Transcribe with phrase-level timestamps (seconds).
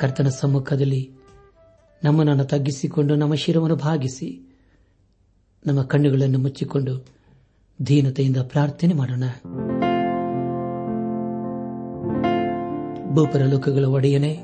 [0.00, 1.12] ಕರ್ತನ ಸಮ್ಮುಖದಲ್ಲಿ
[2.04, 4.40] ನಮ್ಮನ್ನು ತಗ್ಗಿಸಿಕೊಂಡು ನಮ್ಮ ಶಿರವನ್ನು ಭಾಗಿಸಿ
[5.66, 7.06] ನಮ್ಮ ಕಣ್ಣುಗಳನ್ನು ಮುಚ್ಚಿಕೊಂಡು
[7.86, 9.24] ದೀನತೆಯಿಂದ ಪ್ರಾರ್ಥನೆ ಮಾಡೋಣ.
[13.14, 14.38] ಭೂಪರ ಲೋಕಗಳ ಒಡೆಯನೇ,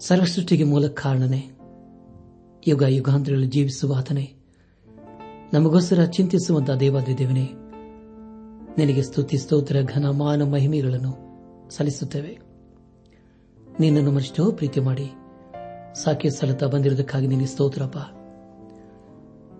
[0.00, 1.50] ಸರ್ವಸೃಷ್ಟಿಗೆ ಮೂಲ ಕಾರಣನೇ,
[2.66, 4.34] ಯುಗ ಯುಗಾಂತರಗಳಲ್ಲಿ ಜೀವಿಸುವ ಆತನೇ,
[5.52, 7.48] ನಮಗೋಸ್ಕರ ಚಿಂತಿಸುವಂತಹ ದೇವಾದಿದೇವನೇ
[8.78, 11.12] ನಿನಗೆ ಸ್ತುತಿ ಸ್ತೋತ್ರ ಘನಮಾನ ಮಹಿಮೆಗಳನ್ನು
[11.70, 12.43] ಸಲ್ಲಿಸುತ್ತೇವೆ.
[13.80, 15.10] ನಿನ್ನನ್ನು ಮರಿಷ್ಟೋ ಪ್ರೀತಿ ಮಾಡಿ.
[15.94, 17.96] ಸಾಕಿ ಸಲತಾ ಬಂದಿರುವುದಕ್ಕಾಗಿ ನಿನ್ನ ಸ್ತೋತ್ರಪ್ಪ.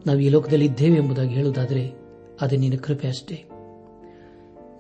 [0.06, 1.92] ನಾವು ಈ ಲೋಕದಲ್ಲಿ ಇದ್ದೇವೆ ಎಂಬುದಾಗಿ ಹೇಳುವುದಾದರೆ
[2.40, 3.44] ಅದೇ ನಿನ್ನ ಕೃಪೆ ಅಷ್ಟೇ.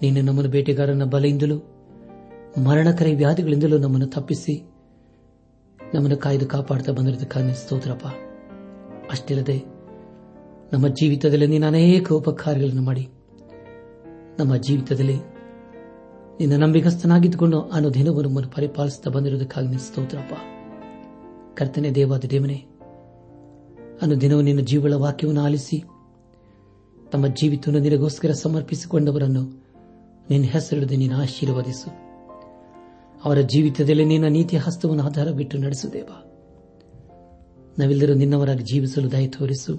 [0.02, 1.56] ನೀನು ನಮ್ಮನ್ನು ಬೇಟೆಗಾರನ ಬಲೆಯಿಂದಲೂ,
[2.66, 4.62] ಮರಣಕರ ವ್ಯಾಧಿಗಳಿಂದಲೂ ನಮ್ಮನ್ನು ತಪ್ಪಿಸಿ,
[5.94, 8.06] ನಮ್ಮನ್ನು ಕಾಯ್ದು ಕಾಪಾಡ್ತಾ ಬಂದಿರೋದಕ್ಕಾಗಿ ಸ್ತೋತ್ರಪ್ಪ.
[9.10, 9.64] ಅಷ್ಟಿಲ್ಲದೆ
[10.72, 13.08] ನಮ್ಮ ಜೀವಿತದಲ್ಲಿ ನೀನು ಅನೇಕ ಉಪಕಾರಗಳನ್ನು ಮಾಡಿ.
[14.38, 15.33] ನಮ್ಮ ಜೀವಿತದಲ್ಲಿ
[16.40, 20.32] ನಿನ್ನ ನಂಬಿಗಸ್ತನಾಗಿದ್ದುಕೊಂಡು ಅನುದಿನವನ್ನು ನಮ್ಮನ್ನು ಪರಿಪಾಲಿಸುತ್ತಾ ಬಂದಿರುವುದಕ್ಕಾಗಿ ನಿನ್ನ ಸ್ತೋತ್ರಪ್ಪ.
[21.58, 22.64] ಕರ್ತನೆ ದೇವಾದ ದೇವನೇ
[24.02, 25.84] ಅನುದಿನವೂ ನಿನ್ನ ಜೀವಳ ವಾಕ್ಯವನ್ನು ಆಲಿಸಿ
[27.12, 29.42] ತಮ್ಮ ಜೀವಿತವನ್ನು ನಿನಗೋಸ್ಕರ ಸಮರ್ಪಿಸಿಕೊಂಡವರನ್ನು
[30.30, 31.90] ನಿನ್ನ ಹೆಸರಿಡದೆ ನೀನು ಆಶೀರ್ವದಿಸು.
[33.24, 36.08] ಅವರ ಜೀವಿತದಲ್ಲಿ ನಿನ್ನ ನೀತಿಯ ಹಸ್ತವನ್ನು ಆಧಾರ ಬಿಟ್ಟು ನಡೆಸುದೇವ
[37.78, 39.78] ನಾವೆಲ್ಲರೂ ನಿನ್ನವರಾಗಿ ಜೀವಿಸಲು ದಯ ತೋರಿಸು.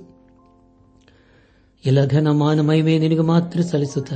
[1.85, 4.15] ಎಲ್ಲ ಘನ ಮಾನ ಮಹಿಮೆ ನಿನಗೆ ಮಾತ್ರ ಸಲ್ಲಿಸುತ್ತಾ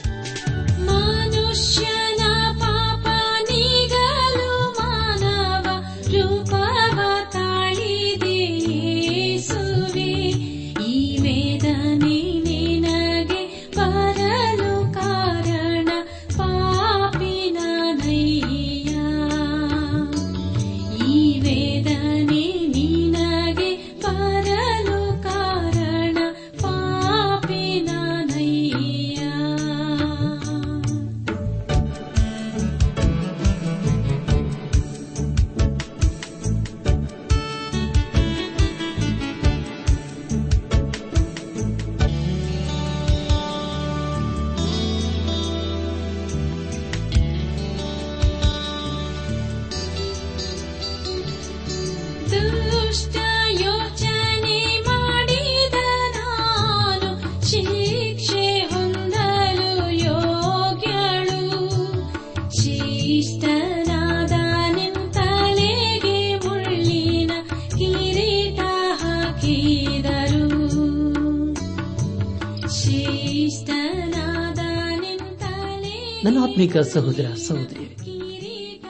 [76.71, 78.81] ಆತ್ಮಿಕ ಸಹೋದರ, ಸಹೋದರಿಯರೇ,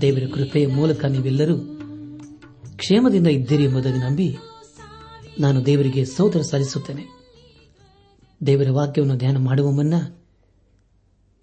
[0.00, 1.58] ದೇವರ ಕೃಪೆಯ ಮೂಲಕ ನೀವೆಲ್ಲರೂ
[2.76, 4.36] ಕ್ಷೇಮದಿಂದ ಇದ್ದೀರಿ ಎಂಬುದನ್ನು ನಂಬಿ
[5.40, 7.06] ನಾನು ದೇವರಿಗೆ ಸಹೋದರ ಸಲ್ಲಿಸುತ್ತೇನೆ.
[8.46, 9.94] ದೇವರ ವಾಕ್ಯವನ್ನು ಧ್ಯಾನ ಮಾಡುವ ಮುನ್ನ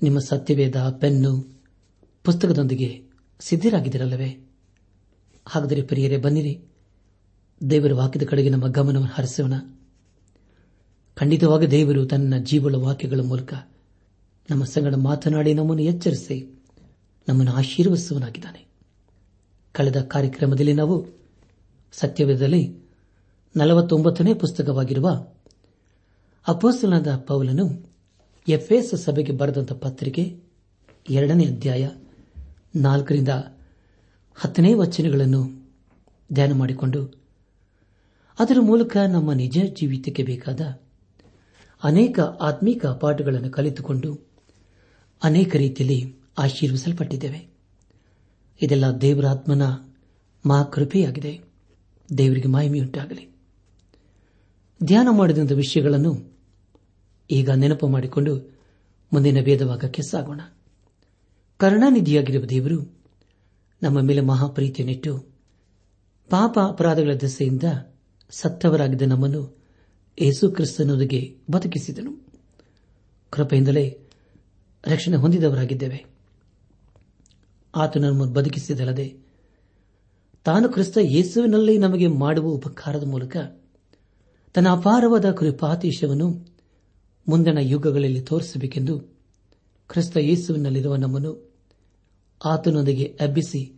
[0.04, 1.62] ನಿಮ್ಮ ಸತ್ಯವೇದ ಪೆನ್ನು
[2.24, 3.04] ಪುಸ್ತಕದೊಂದಿಗೆ
[3.40, 4.50] ಸಿದ್ಧರಾಗಿದ್ದೀರಲ್ಲವೇ?
[5.46, 6.62] ಹಾಗಾದರೆ ಪ್ರಿಯರೇ, ಬನ್ನಿರಿ.
[7.70, 9.54] ದೇವರ ವಾಕ್ಯದ ಕಡೆಗೆ ನಮ್ಮ ಗಮನವನ್ನು ಹರಿಸೋಣ.
[11.16, 13.54] ಖಂಡಿತವಾಗಿ ದೇವರು ತನ್ನ ಜೀವಳ ವಾಕ್ಯಗಳ ಮೂಲಕ
[14.50, 16.60] ನಮ್ಮ ಸಂಗಡ ಮಾತನಾಡಿ ನಮ್ಮನ್ನು ಎಚ್ಚರಿಸಿ,
[17.28, 18.68] ನಮ್ಮನ್ನು ಆಶೀರ್ವಸುವನಾಗಿದ್ದಾನೆ
[19.72, 21.08] ಕಳೆದ ಕಾರ್ಯಕ್ರಮದಲ್ಲಿ ನಾವು
[21.92, 22.78] ಸತ್ಯವೇದದಲ್ಲಿ
[23.56, 25.28] ನಲವತ್ತೊಂಬತ್ತನೇ ಪುಸ್ತಕವಾಗಿರುವ
[26.48, 27.94] ಅಪೋಸ್ತನಾದ ಪೌಲನು
[28.48, 30.42] ಎಫ್ಎಸ್ ಸಭೆಗೆ ಬರೆದಂತ ಪತ್ರಿಕೆ
[31.10, 31.90] ಎರಡನೇ ಅಧ್ಯಾಯ
[32.76, 33.30] ನಾಲ್ಕರಿಂದ
[34.36, 35.42] ಹತ್ತನೇ ವಚನಗಳನ್ನು
[36.34, 37.02] ಧ್ಯಾನ ಮಾಡಿಕೊಂಡು,
[38.40, 40.62] ಅದರ ಮೂಲಕ ನಮ್ಮ ನಿಜ ಜೀವಿತಕ್ಕೆ ಬೇಕಾದ
[41.84, 44.27] ಅನೇಕ ಆತ್ಮೀಕ ಪಾಠಗಳನ್ನು ಕಲಿತುಕೊಂಡು
[45.24, 47.58] ಅನೇಕ ರೀತಿಯಲ್ಲಿ ಆಶೀರ್ವಿಸಲ್ಪಟ್ಟಿದ್ದೇವೆ.
[48.62, 49.62] ಇದೆಲ್ಲ ದೇವರಾತ್ಮನ
[50.46, 51.40] ಮಹಾಕೃಪೆಯಾಗಿದೆ
[52.18, 53.36] ದೇವರಿಗೆ ಮಹಿಮೆಯುಂಟಾಗಲಿ.
[54.84, 56.38] ಧ್ಯಾನ ಮಾಡಿದಂಥ ವಿಷಯಗಳನ್ನು
[57.32, 58.58] ಈಗ ನೆನಪು ಮಾಡಿಕೊಂಡು
[59.14, 60.42] ಮುಂದಿನ ಭೇದವಾಗಕ್ಕೆ ಸಾಗೋಣ.
[61.58, 62.98] ಕರುಣಾನಿಧಿಯಾಗಿರುವ ದೇವರು
[63.84, 65.18] ನಮ್ಮ ಮೇಲೆ ಮಹಾಪ್ರೀತಿಯನ್ನಿಟ್ಟು
[66.30, 67.64] ಪಾಪ ಅಪರಾಧಗಳ ದೆಸೆಯಿಂದ
[68.30, 69.58] ಸತ್ತವರಾಗಿದ್ದ ನಮ್ಮನ್ನು
[70.22, 72.28] ಯೇಸು ಕ್ರಿಸ್ತನೊಂದಿಗೆ ಬದುಕಿಸಿದನು.
[73.30, 74.07] ಕೃಪೆಯಿಂದಲೇ
[74.88, 76.06] ರಕ್ಷಣೆ ಹೊಂದಿದವರಾಗಿದ್ದೇವೆ.
[77.76, 79.18] ಆತನು ಬದುಕಿಸಿದಲ್ಲದೆ
[80.44, 83.38] ತಾನು ಕ್ರಿಸ್ತ ಯೇಸುವಿನಲ್ಲಿ ನಮಗೆ ಮಾಡುವ ಉಪಕಾರದ ಮೂಲಕ
[84.54, 86.46] ತನ್ನ ಅಪಾರವಾದ ಕೃಪಾತೀಶವನ್ನು
[87.28, 89.00] ಮುಂದಿನ ಯುಗಗಳಲ್ಲಿ ತೋರಿಸಬೇಕೆಂದು
[89.88, 91.54] ಕ್ರಿಸ್ತ ಯೇಸುವಿನಲ್ಲಿರುವ ನಮ್ಮನ್ನು
[92.46, 93.74] ಆತನೊಂದಿಗೆ ಅಬ್ಬಿಸಿ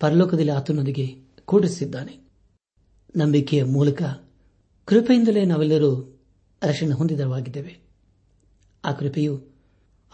[0.00, 1.06] ಪರಲೋಕದಲ್ಲಿ ಆತನೊಂದಿಗೆ
[1.44, 2.20] ಕೂಡಿಸಿದ್ದಾನೆ.
[3.16, 4.02] ನಂಬಿಕೆಯ ಮೂಲಕ
[4.84, 6.20] ಕೃಪೆಯಿಂದಲೇ ನಾವೆಲ್ಲರೂ
[6.62, 7.78] ರಕ್ಷಣೆ ಹೊಂದಿದವಾಗಿದ್ದೇವೆ
[8.84, 9.49] ಆ ಕೃಪೆಯು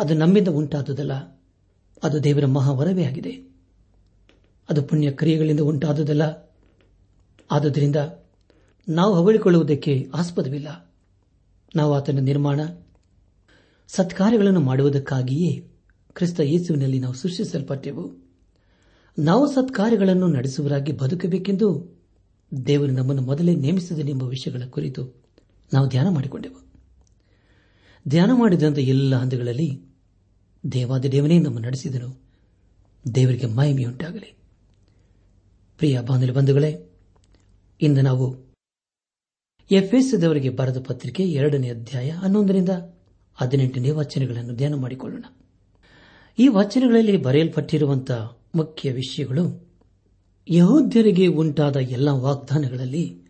[0.01, 1.15] ಅದು ನಮ್ಮಿಂದ ಉಂಟಾದುದಲ್ಲ,
[2.03, 3.33] ಅದು ದೇವರ ಮಹಾವರವೇ ಆಗಿದೆ
[4.69, 6.23] ಅದು ಪುಣ್ಯ ಕ್ರಿಯೆಗಳಿಂದ ಉಂಟಾದುದಲ್ಲ,
[7.51, 7.97] ಆದುದರಿಂದ
[8.89, 10.95] ನಾವು ಹೊಗಳಿಕೊಳ್ಳುವುದಕ್ಕೆ ಆಸ್ಪದವಿಲ್ಲ.
[11.77, 12.61] ನಾವು ಆತನ ನಿರ್ಮಾಣ,
[13.89, 15.69] ಸತ್ಕಾರ್ಯಗಳನ್ನು ಮಾಡುವುದಕ್ಕಾಗಿಯೇ
[16.15, 18.27] ಕ್ರಿಸ್ತ ಯೇಸುವಿನಲ್ಲಿ ನಾವು ಸೃಷ್ಟಿಸಲ್ಪಟ್ಟೆವು.
[19.19, 21.97] ನಾವು ಸತ್ಕಾರ್ಯಗಳನ್ನು ನಡೆಸುವರಾಗಿ ಬದುಕಬೇಕೆಂದು
[22.67, 25.03] ದೇವರು ನಮ್ಮನ್ನು ಮೊದಲೇ ನೇಮಿಸಿದನೆಂಬ ವಿಷಯಗಳ ಕುರಿತು
[25.73, 26.66] ನಾವು ಧ್ಯಾನ ಮಾಡಿಕೊಂಡೆವು.
[28.09, 29.83] ಧ್ಯಾನ ಮಾಡಿದಂಥ ಎಲ್ಲ ಹಂತಗಳಲ್ಲಿ
[30.73, 32.23] ದೇವಾದಿದೇವನೇ ನಮ್ಮ ನಡೆಸಿದನು.
[33.15, 34.37] ದೇವರಿಗೆ ಮಹಿಮೆಯುಂಟಾಗಲಿ.
[35.79, 36.91] ಪ್ರಿಯ ಬಾಂಧವ ಬಂಧುಗಳೇ,
[37.81, 38.55] ಇಂದು ನಾವು
[39.71, 42.69] ಎಫ್ಎಸ್ದವರಿಗೆ ಬರೆದ ಪತ್ರಿಕೆ ಎರಡನೇ ಅಧ್ಯಾಯ ಹನ್ನೊಂದರಿಂದ
[43.35, 45.25] ಹದಿನೆಂಟನೇ ವಚನಗಳನ್ನು ಧ್ಯಾನ ಮಾಡಿಕೊಳ್ಳೋಣ.
[46.39, 49.69] ಈ ವಚನಗಳಲ್ಲಿ ಬರೆಯಲ್ಪಟ್ಟಿರುವಂತಹ ಮುಖ್ಯ ವಿಷಯಗಳು,
[50.51, 53.23] ಯಹೋದ್ಯರಿಗೆ ಉಂಟಾದ ಎಲ್ಲ ವಾಗ್ದಾನಗಳಲ್ಲಿ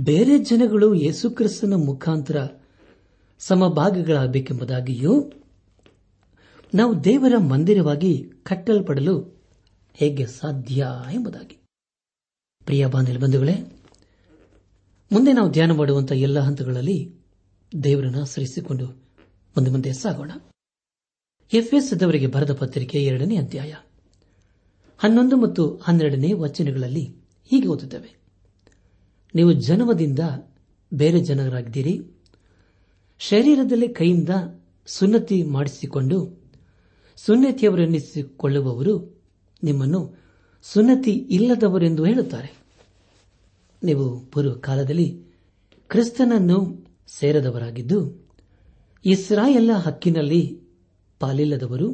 [0.00, 2.46] ಬೇರೆ ಜನಗಳು ಯೇಸುಕ್ರಿಸ್ತನ ಮುಖಾಂತರ
[3.38, 5.32] ಸಮಭಾಗಗಳಾಗಬೇಕೆಂಬುದಾಗಿಯೂ
[6.74, 9.44] ನಾವು ದೇವರ ಮಂದಿರವಾಗಿ ಕಟ್ಟಲ್ಪಡಲು
[9.94, 11.58] ಹೇಗೆ ಸಾಧ್ಯ ಎಂಬುದಾಗಿ.
[12.64, 13.82] ಪ್ರಿಯ ಬಂಧುಗಳೇ,
[15.12, 17.14] ಮುಂದೆ ನಾವು ಧ್ಯಾನ ಮಾಡುವಂತಹ ಎಲ್ಲ ಹಂತಗಳಲ್ಲಿ
[17.84, 18.86] ದೇವರನ್ನು ಆಶ್ರಯಿಸಿಕೊಂಡು
[19.48, 20.30] ಮುಂದೆ ಮುಂದೆ ಸಾಗೋಣ.
[21.52, 23.74] ಎಫ್ಎಸ್ದವರಿಗೆ ಬರೆದ ಪತ್ರಿಕೆ ಎರಡನೇ ಅಧ್ಯಾಯ
[24.98, 27.04] ಹನ್ನೊಂದು ಮತ್ತು ಹನ್ನೆರಡನೇ ವಚನಗಳಲ್ಲಿ
[27.44, 28.18] ಹೀಗೆ ಓದುತ್ತವೆ.
[29.34, 30.18] ನೀವು ಜನ್ಮದಿಂದ
[30.94, 32.17] ಬೇರೆ ಜನರಾಗಿದ್ದೀರಿ
[33.20, 34.30] ಶರೀರದಲ್ಲಿ ಕೈಯಿಂದ
[34.86, 36.18] ಸುನ್ನತಿ ಮಾಡಿಸಿಕೊಂಡು
[37.16, 38.94] ಸುನ್ನತಿಯವರೆನ್ನಿಸಿಕೊಳ್ಳುವವರು
[39.62, 40.00] ನಿಮ್ಮನ್ನು
[40.62, 42.50] ಸುನ್ನತಿ ಇಲ್ಲದವರೆಂದು ಹೇಳುತ್ತಾರೆ.
[43.82, 45.08] ನೀವು ಪೂರ್ವ ಕಾಲದಲ್ಲಿ
[45.88, 46.58] ಕ್ರಿಸ್ತನನ್ನು
[47.08, 47.98] ಸೇರದವರಾಗಿದ್ದು
[49.04, 50.42] ಇಸ್ರಾಯೆಲ್ಲ ಹಕ್ಕಿನಲ್ಲಿ
[51.20, 51.88] ಪಾಲಿಲ್ಲದವರು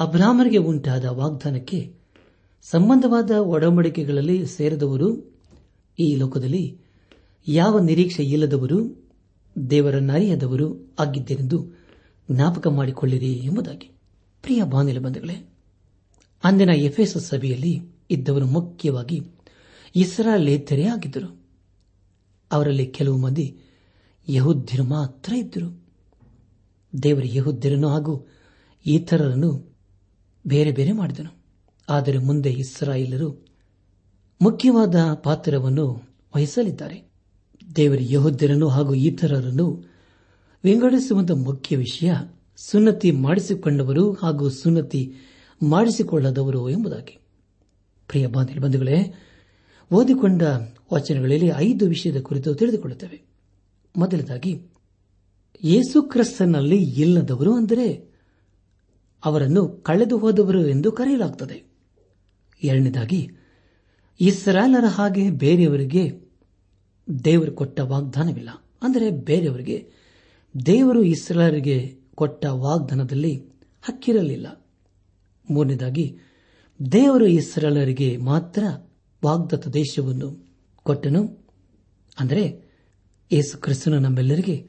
[0.00, 1.80] ಅಬ್ರಾಹ್ಮರಿಗೆ ಉಂಟಾದ ವಾಗ್ದಾನಕ್ಕೆ
[2.62, 5.08] ಸಂಬಂಧವಾದ ಒಡಂಬಡಿಕೆಗಳಲ್ಲಿ ಸೇರಿದವರು,
[5.98, 6.64] ಈ ಲೋಕದಲ್ಲಿ
[7.48, 8.78] ಯಾವ ನಿರೀಕ್ಷೆ ಇಲ್ಲದವರು
[9.70, 11.66] ದೇವರನ್ನರಿಯದವರು ಆಗಿದ್ದೇನೆಂದು
[12.30, 13.90] ಜ್ಞಾಪಕ ಮಾಡಿಕೊಳ್ಳಿರಿ ಎಂಬುದಾಗಿ.
[14.42, 15.48] ಪ್ರಿಯ ಬಾನಿಲ ಬಂಧುಗಳೇ,
[16.44, 19.20] ಅಂದಿನ ಎಫ್ಎಸ್ ಸಭೆಯಲ್ಲಿ ಇದ್ದವರು ಮುಖ್ಯವಾಗಿ
[19.96, 21.40] ಇಸ್ರಾಲೇತರೇ ಆಗಿದ್ದರು.
[22.52, 23.58] ಅವರಲ್ಲಿ ಕೆಲವು ಮಂದಿ
[24.28, 25.84] ಯಹುದ್ದಿರು ಮಾತ್ರ ಇದ್ದರು.
[27.02, 28.28] ದೇವರ ಯಹುದ್ಯರನ್ನು ಹಾಗೂ
[28.86, 29.76] ಇತರರನ್ನು
[30.46, 31.36] ಬೇರೆ ಬೇರೆ ಮಾಡಿದನು.
[31.88, 33.46] ಆದರೆ ಮುಂದೆ ಇಸ್ರಾಯಿಲರು
[34.42, 36.02] ಮುಖ್ಯವಾದ ಪಾತ್ರವನ್ನು
[36.36, 37.09] ವಹಿಸಲಿದ್ದಾರೆ.
[37.76, 39.84] ದೇವರ ಯಹೋದ್ಯರನ್ನು ಹಾಗೂ ಇತರರನ್ನು
[40.64, 42.12] ವಿಂಗಡಿಸುವಂತಹ ಮುಖ್ಯ ವಿಷಯ
[42.56, 45.14] ಸುನ್ನತಿ ಮಾಡಿಸಿಕೊಂಡವರು ಹಾಗೂ ಸುನ್ನತಿ
[45.62, 47.18] ಮಾಡಿಸಿಕೊಳ್ಳದವರು ಎಂಬುದಾಗಿ.
[48.08, 49.14] ಪ್ರಿಯ ಬಂಧುಗಳೇ,
[49.92, 50.42] ಓದಿಕೊಂಡ
[50.92, 53.22] ವಚನಗಳಲ್ಲಿ ಐದು ವಿಷಯದ ಕುರಿತು ತಿಳಿದುಕೊಳ್ಳುತ್ತೇವೆ.
[53.96, 54.62] ಮೊದಲದಾಗಿ
[55.64, 58.10] ಯೇಸುಕ್ರಿಸ್ತನಲ್ಲಿ ಇಲ್ಲದವರು ಅಂದರೆ
[59.24, 61.70] ಅವರನ್ನು ಕಳೆದು ಹೋದವರು ಎಂದು ಕರೆಯಲಾಗುತ್ತದೆ.
[62.62, 63.30] ಎರಡನೇದಾಗಿ
[64.20, 66.29] ಇಸ್ರಾಲರ ಹಾಗೆ ಬೇರೆಯವರಿಗೆ
[67.24, 68.48] ದೇವರು ಕೊಟ್ಟ ವಾಗ್ದಾನವಿಲ್ಲ.
[68.82, 69.90] ಅಂದರೆ ಬೇರೆಯವರಿಗೆ
[70.66, 73.36] ದೇವರು ಇಸ್ರಾಲರಿಗೆ ಕೊಟ್ಟ ವಾಗ್ದಾನದಲ್ಲಿ
[73.82, 74.66] ಹಕ್ಕಿರಲಿಲ್ಲ.
[75.50, 76.18] ಮೂರನೇದಾಗಿ,
[76.92, 78.64] ದೇವರು ಇಸ್ರಾಲರಿಗೆ ಮಾತ್ರ
[79.24, 80.46] ವಾಗ್ದತ್ತ ದೇಶವನ್ನು
[80.82, 81.46] ಕೊಟ್ಟನು.
[82.18, 82.70] ಅಂದರೆ,
[83.32, 84.68] ಯೇಸು ಕ್ರಿಸ್ತನು ನಮ್ಮೆಲ್ಲರಿಗೆ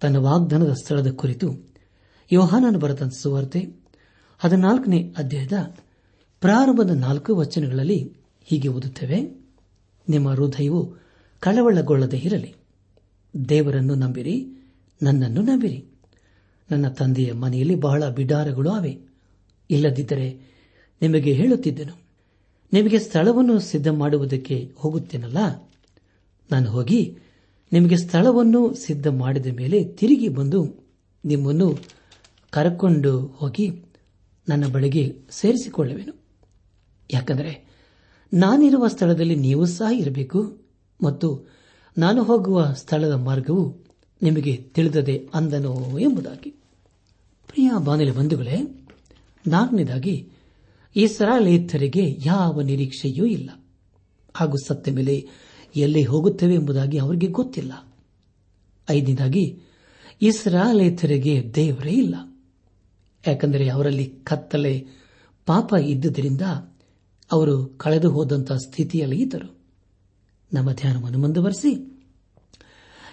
[0.00, 1.70] ತನ್ನ ವಾಗ್ದಾನದ ಸ್ಥಳದ ಕುರಿತು
[2.32, 3.80] ಯೋಹಾನನ ಬರೆದ ಸುವಾರ್ತೆ
[4.38, 5.76] ಹದಿನಾಲ್ಕನೇ ಅಧ್ಯಾಯದ
[6.40, 9.22] ಪ್ರಾರಂಭದ ನಾಲ್ಕು ವಚನಗಳಲ್ಲಿ ಹೀಗೆ ಓದುತ್ತೇವೆ.
[10.08, 11.09] ನಿಮ್ಮ ಹೃದಯವು
[11.40, 12.54] ಕಳವಳಗೊಳ್ಳದೆ ಇರಲಿ.
[13.48, 14.36] ದೇವರನ್ನು ನಂಬಿರಿ,
[15.02, 15.84] ನನ್ನನ್ನು ನಂಬಿರಿ.
[16.70, 18.98] ನನ್ನ ತಂದೆಯ ಮನೆಯಲ್ಲಿ ಬಹಳ ಬಿಡಾರಗಳು ಅವೆ.
[19.70, 20.28] ಇಲ್ಲದಿದ್ದರೆ
[21.02, 21.94] ನಿಮಗೆ ಹೇಳುತ್ತಿದ್ದೆನು,
[22.72, 25.70] ನಿಮಗೆ ಸ್ಥಳವನ್ನು ಸಿದ್ಧ ಮಾಡುವುದಕ್ಕೆ ಹೋಗುತ್ತೇನಲ್ಲ?
[26.50, 27.18] ನಾನು ಹೋಗಿ
[27.72, 30.86] ನಿಮಗೆ ಸ್ಥಳವನ್ನು ಸಿದ್ಧ ಮಾಡಿದ ಮೇಲೆ ತಿರುಗಿ ಬಂದು
[31.24, 31.78] ನಿಮ್ಮನ್ನು
[32.50, 33.84] ಕರಕೊಂಡು ಹೋಗಿ
[34.48, 36.14] ನನ್ನ ಬಳಿಗೆ ಸೇರಿಸಿಕೊಳ್ಳುವೆನು.
[37.10, 37.64] ಯಾಕಂದರೆ
[38.34, 40.69] ನಾನಿರುವ ಸ್ಥಳದಲ್ಲಿ ನೀವು ಸಹ ಇರಬೇಕು.
[41.02, 41.46] ಮತ್ತು
[41.98, 43.76] ನಾನು ಹೋಗುವ ಸ್ಥಳದ ಮಾರ್ಗವು
[44.22, 46.50] ನಿಮಗೆ ತಿಳಿದದೆ ಅಂದನೋ ಎಂಬುದಾಗಿ.
[47.46, 48.86] ಪ್ರಿಯ ಬಾನಲಿ ಬಂಧುಗಳೇ,
[49.46, 50.28] ನಾಲ್ಕನೇದಾಗಿ
[50.96, 53.50] ಇಸ್ರಾಲೇಥರಿಗೆ ಯಾವ ನಿರೀಕ್ಷೆಯೂ ಇಲ್ಲ.
[54.34, 55.28] ಹಾಗೂ ಸತ್ತ ಮೇಲೆ
[55.76, 57.94] ಎಲ್ಲಿ ಹೋಗುತ್ತೇವೆ ಎಂಬುದಾಗಿ ಅವರಿಗೆ ಗೊತ್ತಿಲ್ಲ.
[58.90, 59.58] ಐದನೇದಾಗಿ
[60.22, 62.14] ಇಸ್ರಾಲೇಥರಿಗೆ ದೇವರೇ ಇಲ್ಲ.
[63.26, 64.86] ಯಾಕೆಂದರೆ ಅವರಲ್ಲಿ ಕತ್ತಲೆ
[65.46, 66.40] ಪಾಪ ಇದ್ದುದರಿಂದ
[67.32, 69.59] ಅವರು ಕಳೆದು ಹೋದಂತಹ ಸ್ಥಿತಿಯಲ್ಲಿ ಇದ್ದರು.
[70.52, 71.72] ನಮ್ಮ ಧ್ಯಾನವನ್ನು ಮುಂದುವರೆಸಿ.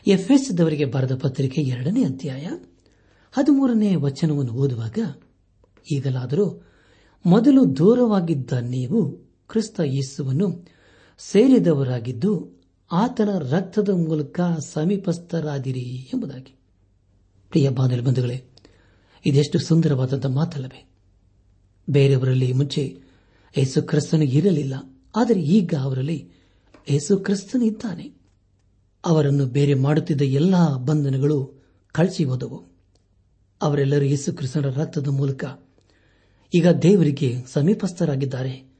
[0.07, 2.45] ಎಫ್ಎಸ್ದವರಿಗೆ ಬರೆದ ಪತ್ರಿಕೆ ಎರಡನೇ ಅಧ್ಯಾಯ,
[3.31, 4.97] ಹದಿಮೂರನೇ ವಚನವನ್ನು ಓದುವಾಗ,
[5.91, 6.45] ಈಗಲಾದರೂ
[7.25, 9.17] ಮೊದಲು ದೂರವಾಗಿದ್ದ ನೀವು
[9.47, 10.65] ಕ್ರಿಸ್ತ ಯೇಸುವನ್ನು
[11.17, 16.59] ಸೇರಿದವರಾಗಿದ್ದು ಆತನ ರಕ್ತದ ಮೂಲಕ ಸಮೀಪಸ್ಥರಾದಿರಿ ಎಂಬುದಾಗಿ.
[17.49, 18.43] ಪ್ರಿಯ ಬಾಂಧವ ಬಂಧುಗಳೇ,
[19.25, 20.89] ಇದೆಷ್ಟು ಸುಂದರವಾದಂಥ ಮಾತಲ್ಲವೇ.
[21.89, 22.99] ಬೇರೆಯವರಲ್ಲಿ ಮುಂಚೆ
[23.57, 24.73] ಯೇಸು ಕ್ರಿಸ್ತನು ಇರಲಿಲ್ಲ,
[25.15, 26.36] ಆದರೆ ಈಗ ಅವರಲ್ಲಿ
[26.91, 28.13] ಯೇಸು ಕ್ರಿಸ್ತನಿದ್ದಾನೆ
[29.05, 32.65] ಅವರನ್ನು ಬೇರೆ ಮಾಡುತ್ತಿದ್ದ ಎಲ್ಲಾ ಬಂಧನಗಳು ಕಳಚಿ ಹೋದವು.
[33.61, 35.45] ಅವರೆಲ್ಲರೂ ಯೇಸು ಕ್ರಿಸ್ತನ ರಕ್ತದ ಮೂಲಕ
[36.55, 38.75] ಈಗ ದೇವರಿಗೆ ಸಮೀಪಸ್ಥರಾಗಿದ್ದಾರೆ.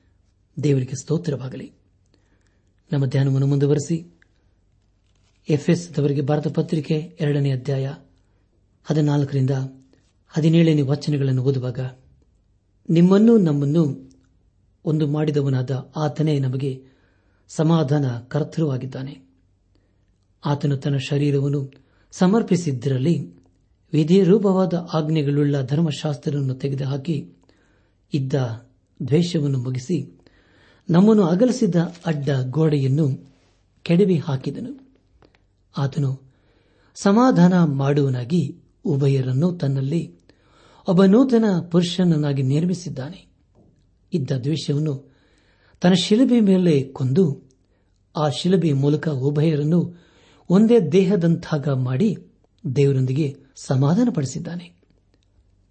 [0.64, 1.72] ದೇವರಿಗೆ ಸ್ತೋತ್ರವಾಗಲಿ.
[2.94, 4.20] ನಮ್ಮ ಧ್ಯಾನವನ್ನು ಮುಂದುವರೆಸಿ.
[5.50, 7.94] ಎಫ್ಎಸ್ ದವರಿಗೆ ಭಾರತ ಪತ್ರಿಕೆ ಎರಡನೇ ಅಧ್ಯಾಯ
[8.84, 9.50] ಹದಿನಾಲ್ಕರಿಂದ
[10.28, 11.80] ಹದಿನೇಳನೇ ವಚನಗಳನ್ನು ಓದುವಾಗ,
[12.90, 14.12] ನಿಮ್ಮನ್ನು ನಮ್ಮನ್ನು
[14.86, 16.97] ಒಂದು ಮಾಡಿದವನಾದ ಆತನೇ ನಮಗೆ
[17.48, 19.28] ಸಮಾಧಾನ ಕರ್ತೃವಾಗಿದ್ದಾನೆ.
[20.46, 21.72] ಆತನು ತನ್ನ ಶರೀರವನ್ನು
[22.12, 23.20] ಸಮರ್ಪಿಸಿದ್ದರಲ್ಲಿ
[23.94, 27.34] ವಿಧಿರೂಪವಾದ ಆಜ್ಞೆಗಳುಳ್ಳ ಧರ್ಮಶಾಸ್ತ್ರವನ್ನು ತೆಗೆದುಹಾಕಿ
[28.14, 28.34] ಇದ್ದ
[29.08, 30.22] ದ್ವೇಷವನ್ನು ಮುಗಿಸಿ
[30.90, 31.76] ನಮ್ಮನ್ನು ಅಗಲಿಸಿದ್ದ
[32.06, 33.36] ಅಡ್ಡ ಗೋಡೆಯನ್ನು
[33.84, 34.96] ಕೆಡವಿ ಹಾಕಿದನು.
[35.78, 36.22] ಆತನು
[36.96, 40.16] ಸಮಾಧಾನ ಮಾಡುವನಾಗಿ ಉಭಯರನ್ನು ತನ್ನಲ್ಲಿ
[40.88, 43.28] ಒಬ್ಬ ನೂತನ ಪುರುಷನನ್ನಾಗಿ ನಿರ್ಮಿಸಿದ್ದಾನೆ
[44.14, 45.07] ಇದ್ದ ದ್ವೇಷವನ್ನು
[45.82, 47.50] ತನ್ನ ಶಿಲುಬೆ ಮೇಲೆ ಕೊಂದು
[48.16, 50.08] ಆ ಶಿಲುಬೆ ಮೂಲಕ ಉಭಯರನ್ನು
[50.50, 52.18] ಒಂದೇ ದೇಹದಂತಾಗ ಮಾಡಿ
[52.76, 54.82] ದೇವರೊಂದಿಗೆ ಸಮಾಧಾನಪಡಿಸಿದ್ದಾನೆ.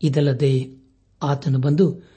[0.02, 0.76] ಇದಲ್ಲದೆ
[1.22, 2.08] ಆತನು ಬಂದು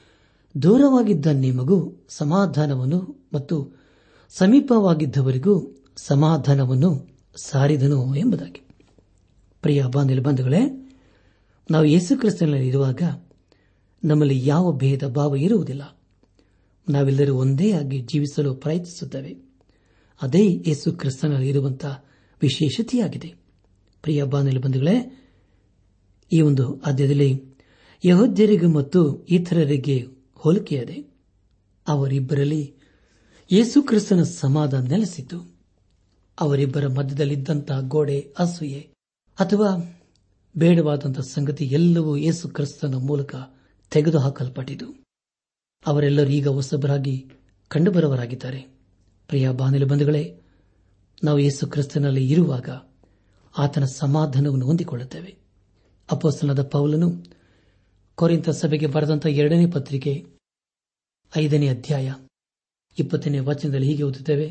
[0.62, 3.80] ದೂರವಾಗಿದ್ದ ನಿಮಗೂ ಸಮಾಧಾನವನ್ನು ಮತ್ತು
[4.28, 7.08] ಸಮೀಪವಾಗಿದ್ದವರಿಗೂ ಸಮಾಧಾನವನ್ನು
[7.42, 8.62] ಸಾರಿದನು ಎಂಬುದಾಗಿ.
[9.62, 9.84] ಪ್ರಿಯ
[10.22, 10.92] ಬಂಧುಗಳೇ,
[11.70, 13.02] ನಾವು ಯೇಸು ಕ್ರಿಸ್ತನಲ್ಲಿ ಇರುವಾಗ
[14.04, 15.99] ನಮ್ಮಲ್ಲಿ ಯಾವ ಭೇದ ಭಾವ ಇರುವುದಿಲ್ಲ.
[16.88, 19.36] ನಾವೆಲ್ಲರೂ ಒಂದೇ ಆಗಿ ಜೀವಿಸಲು ಪ್ರಯತ್ನಿಸುತ್ತೇವೆ.
[20.22, 22.04] ಅದೇ ಯೇಸು ಕ್ರಿಸ್ತನಲ್ಲಿ ಇರುವಂತಹ
[22.42, 23.34] ವಿಶೇಷತೆಯಾಗಿದೆ.
[24.02, 25.28] ಪ್ರಿಯ ಬಾನಲಿ ಬಂಧುಗಳೇ,
[26.32, 27.44] ಈ ಒಂದು ಅಧ್ಯದಲ್ಲಿ
[28.04, 31.14] ಯಹೋದ್ಯರಿಗೂ ಮತ್ತು ಇತರರಿಗೆ ಹೋಲಿಕೆಯಾದೆ,
[31.88, 32.74] ಅವರಿಬ್ಬರಲ್ಲಿ
[33.52, 35.56] ಯೇಸು ಕ್ರಿಸ್ತನ ಸಮಾಧಾನ ನೆಲೆಸಿತು
[36.40, 38.80] ಅವರಿಬ್ಬರ ಮಧ್ಯದಲ್ಲಿದ್ದಂತಹ ಗೋಡೆ, ಅಸೂಯೆ
[39.40, 39.96] ಅಥವಾ
[40.56, 43.34] ಬೇಡವಾದಂತಹ ಸಂಗತಿ ಎಲ್ಲವೂ ಯೇಸು ಕ್ರಿಸ್ತನ ಮೂಲಕ
[43.90, 44.99] ತೆಗೆದುಹಾಕಲ್ಪಟ್ಟಿತು.
[45.86, 47.30] ಅವರೆಲ್ಲರೂ ಈಗ ಹೊಸಬರಾಗಿ
[47.68, 48.60] ಕಂಡುಬರುವರಾಗಿದ್ದಾರೆ
[49.28, 50.40] ಪ್ರಿಯ ಬಾನಿಲು ಬಂಧುಗಳೇ,
[51.24, 52.68] ನಾವು ಯೇಸು ಕ್ರಿಸ್ತನಲ್ಲಿ ಇರುವಾಗ
[53.58, 55.36] ಆತನ ಸಮಾಧಾನವನ್ನು ಹೊಂದಿಕೊಳ್ಳುತ್ತೇವೆ.
[56.10, 57.08] ಅಪೋಸ್ತನದ ಪೌಲನು
[58.14, 60.12] ಕೊರಿಂತ ಸಭೆಗೆ ಬರೆದಂತಹ ಎರಡನೇ ಪತ್ರಿಕೆ
[61.36, 62.14] ಐದನೇ ಅಧ್ಯಾಯ
[62.98, 64.48] ಇಪ್ಪತ್ತನೇ ವಚನದಲ್ಲಿ ಹೀಗೆ ಓದುತ್ತೇವೆ,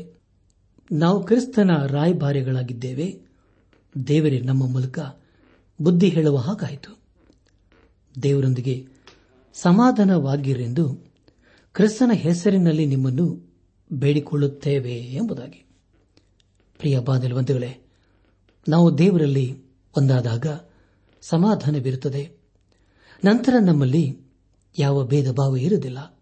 [0.92, 3.08] ನಾವು ಕ್ರಿಸ್ತನ ರಾಯಭಾರಿಗಳಾಗಿದ್ದೇವೆ,
[4.08, 4.98] ದೇವರೇ ನಮ್ಮ ಮೂಲಕ
[5.80, 6.90] ಬುದ್ಧಿ ಹೇಳುವ ಹಾಗಾಯಿತು.
[8.22, 8.74] ದೇವರೊಂದಿಗೆ
[9.54, 11.09] ಸಮಾಧಾನವಾಗಿರೆಂದು
[11.74, 13.54] ಕ್ರಿಸ್ತನ ಹೆಸರಿನಲ್ಲಿ ನಿಮ್ಮನ್ನು
[13.92, 15.66] ಬೇಡಿಕೊಳ್ಳುತ್ತೇವೆ ಎಂಬುದಾಗಿ.
[16.78, 17.86] ಪ್ರಿಯ ಬಾಂಧವಂತುಗಳೇ
[18.68, 19.62] ನಾವು ದೇವರಲ್ಲಿ
[19.96, 20.46] ಒಂದಾದಾಗ
[21.20, 22.40] ಸಮಾಧಾನವಿರುತ್ತದೆ
[23.24, 24.20] ನಂತರ ನಮ್ಮಲ್ಲಿ
[24.78, 26.20] ಯಾವ ಭೇದ ಭಾವ ಇರುವುದಿಲ್ಲ.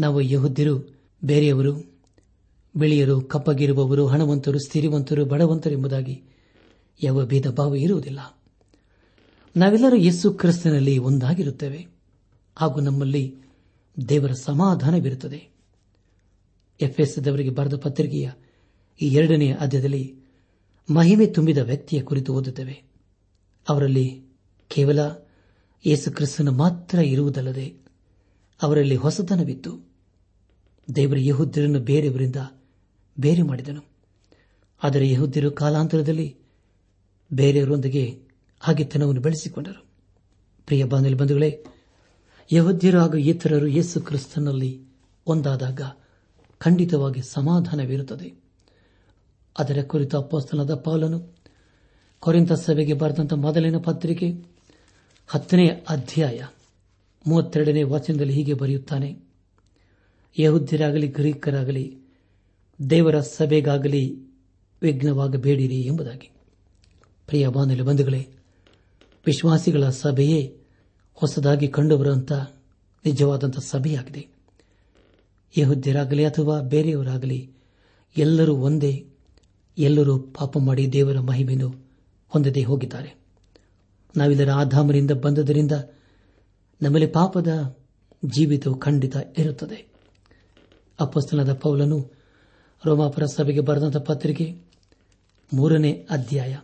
[0.00, 1.92] ನಾವು ಯಹುದ್ದಿರು ಬೇರೆಯವರು,
[2.76, 6.22] ಬಿಳಿಯರು, ಕಪ್ಪಗಿರುವವರು, ಹಣವಂತರು, ಸ್ಥಿರವಂತರು, ಬಡವಂತರು ಎಂಬುದಾಗಿ
[7.02, 8.42] ಯಾವ ಭೇದ ಭಾವ ಇರುವುದಿಲ್ಲ.
[9.56, 11.86] ನಾವೆಲ್ಲರೂ ಯೇಸು ಕ್ರಿಸ್ತನಲ್ಲಿ ಒಂದಾಗಿರುತ್ತೇವೆ.
[12.56, 13.36] ಹಾಗೂ ನಮ್ಮಲ್ಲಿ
[14.08, 15.52] ದೇವರ ಸಮಾಧಾನವಿರುತ್ತದೆ.
[16.80, 18.30] ಎಫ್ಎಸ್ದವರಿಗೆ ಬರೆದ ಪತ್ರಿಕೆಯ
[19.00, 20.16] ಈ ಎರಡನೇ ಅಧ್ಯದಲ್ಲಿ
[20.90, 22.82] ಮಹಿಮೆ ತುಂಬಿದ ವ್ಯಕ್ತಿಯ ಕುರಿತು ಓದುತ್ತೇವೆ.
[23.68, 24.22] ಅವರಲ್ಲಿ
[24.68, 24.98] ಕೇವಲ
[25.86, 27.74] ಯೇಸು ಕ್ರಿಸ್ತನ ಮಾತ್ರ ಇರುವುದಲ್ಲದೆ
[28.62, 29.90] ಅವರಲ್ಲಿ ಹೊಸತನವಿತ್ತು.
[30.94, 32.36] ದೇವರ ಯಹುದ್ಯರನ್ನು ಬೇರೆಯವರಿಂದ
[33.20, 33.82] ಬೇರೆ ಮಾಡಿದನು.
[34.82, 36.36] ಆದರೆ ಯಹುದ್ಯರು ಕಾಲಾಂತರದಲ್ಲಿ
[37.32, 38.22] ಬೇರೆಯವರೊಂದಿಗೆ
[38.60, 39.86] ಹಾಗೆತನವನ್ನು ಬೆಳೆಸಿಕೊಂಡರು.
[40.66, 41.64] ಪ್ರಿಯ ಬಾಂಧವ ಬಂಧುಗಳೇ
[42.52, 44.84] ಯಹುದ್ಯರು ಹಾಗೂ ಇತರರು ಯೇಸು ಕ್ರಿಸ್ತನಲ್ಲಿ
[45.26, 45.80] ಒಂದಾದಾಗ
[46.58, 48.42] ಖಂಡಿತವಾಗಿ ಸಮಾಧಾನವಿರುತ್ತದೆ.
[49.58, 51.36] ಅದರ ಕುರಿತು ಅಪ್ಪಸ್ತನದ ಪಾಲನು
[52.20, 54.46] ಕೊರಿಂತ ಸಭೆಗೆ ಬರೆದಂತಹ ಮೊದಲಿನ ಪತ್ರಿಕೆ
[55.26, 56.46] ಹತ್ತನೇ ಅಧ್ಯಾಯ
[57.26, 59.18] ಮೂವತ್ತೆರಡನೇ ವಚನದಲ್ಲಿ ಹೀಗೆ ಬರೆಯುತ್ತಾನೆ.
[60.38, 61.98] ಯಹುದ್ಯರಾಗಲಿ, ಗ್ರೀಕರಾಗಲಿ,
[62.90, 64.26] ದೇವರ ಸಭೆಗಾಗಲಿ
[64.82, 66.30] ವಿಘ್ನವಾಗಬೇಡಿರಿ ಎಂಬುದಾಗಿ.
[67.26, 68.28] ಪ್ರಿಯ ಬಾನುಲಿ ಬಂಧುಗಳೇ,
[69.26, 70.61] ವಿಶ್ವಾಸಿಗಳ ಸಭೆಯೇ
[71.14, 72.52] ಹೊಸದಾಗಿ ಕಂಡುಬರುವಂತಹ
[73.04, 74.28] ನಿಜವಾದಂತಹ ಸಭೆಯಾಗಿದೆ.
[75.58, 77.52] ಯಹುದ್ಯರಾಗಲಿ ಅಥವಾ ಬೇರೆಯವರಾಗಲಿ,
[78.16, 79.06] ಎಲ್ಲರೂ ಒಂದೇ,
[79.78, 81.74] ಎಲ್ಲರೂ ಪಾಪ ಮಾಡಿ ದೇವರ ಮಹಿಮೆಯನ್ನು
[82.28, 83.14] ಹೊಂದದೇ ಹೋಗಿದ್ದಾರೆ.
[84.16, 85.72] ನಾವೆಲ್ಲರ ಆಧಾಮರಿಂದ ಬಂದದರಿಂದ
[86.82, 87.76] ನಮ್ಮಲ್ಲಿ ಪಾಪದ
[88.24, 89.92] ಜೀವಿತವು ಖಂಡಿತ ಇರುತ್ತದೆ.
[91.00, 92.10] ಅಪಸ್ತನದ ಪೌಲನು
[92.84, 94.62] ರೋಮಾಪುರ ಸಭೆಗೆ ಬರೆದಂಥ ಪತ್ರಿಕೆ
[95.52, 96.58] ಮೂರನೇ ಅಧ್ಯಾಯ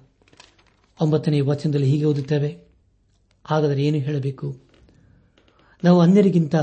[1.00, 2.67] ಒಂಬತ್ತನೇ ವಚನದಲ್ಲಿ ಹೀಗೆ ಓದುತ್ತೇವೆ.
[3.44, 4.60] ಹಾಗಾದರೆ ಏನು ಹೇಳಬೇಕು?
[5.84, 6.54] ನಾವು ಅನ್ಯರಿಗಿಂತ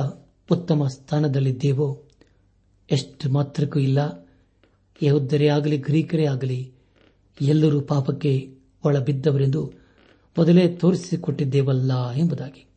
[0.51, 2.03] ಉತ್ತಮ ಸ್ಥಾನದಲ್ಲಿದ್ದೇವೋ?
[2.91, 4.29] ಎಷ್ಟು ಮಾತ್ರಕ್ಕೂ ಇಲ್ಲ.
[5.03, 6.73] ಯಹುದ್ದರೇ ಆಗಲಿ, ಗ್ರೀಕರೇ ಆಗಲಿ,
[7.41, 8.55] ಎಲ್ಲರೂ ಪಾಪಕ್ಕೆ
[8.85, 9.73] ಒಳಬಿದ್ದವರೆಂದು
[10.37, 12.67] ಮೊದಲೇ ತೋರಿಸಿಕೊಟ್ಟಿದ್ದೇವಲ್ಲ ಎಂಬುದಾಗಿ.